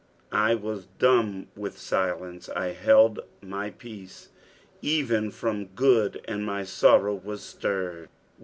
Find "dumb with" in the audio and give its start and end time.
0.97-1.77